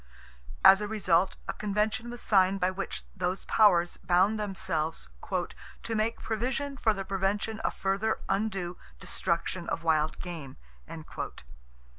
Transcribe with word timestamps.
As 0.65 0.81
a 0.81 0.87
result 0.87 1.35
a 1.47 1.53
Convention 1.53 2.09
was 2.09 2.23
signed 2.23 2.59
by 2.59 2.71
which 2.71 3.05
those 3.15 3.45
powers 3.45 3.97
bound 3.97 4.39
themselves 4.39 5.09
"to 5.83 5.93
make 5.95 6.19
provision 6.19 6.75
for 6.75 6.91
the 6.91 7.05
prevention 7.05 7.59
of 7.59 7.75
further 7.75 8.19
undue 8.27 8.79
destruction 8.99 9.69
of 9.69 9.83
wild 9.83 10.19
game." 10.19 10.57